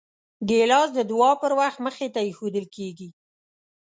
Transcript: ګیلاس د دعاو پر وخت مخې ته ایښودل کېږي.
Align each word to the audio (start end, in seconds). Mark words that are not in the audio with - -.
ګیلاس 0.49 0.89
د 0.93 0.99
دعاو 1.09 1.39
پر 1.41 1.51
وخت 1.59 1.77
مخې 1.85 2.07
ته 2.13 2.19
ایښودل 2.23 2.65
کېږي. 2.75 3.09